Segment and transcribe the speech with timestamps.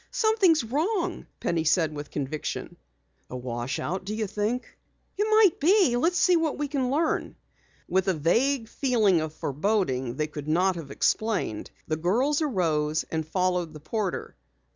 [0.09, 2.75] "Something's wrong!" Penny said with conviction.
[3.29, 4.75] "A wash out, do you think?"
[5.19, 5.95] "Might be.
[5.95, 7.35] Let's see what we can learn."
[7.87, 13.27] With a vague feeling of foreboding they could not have explained, the girls arose and
[13.27, 14.35] followed the porter.